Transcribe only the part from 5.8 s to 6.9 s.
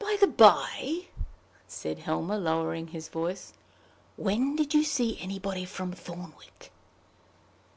Thornwick?"